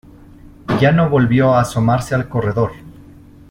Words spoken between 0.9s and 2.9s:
no volvió a asomarse al corredor.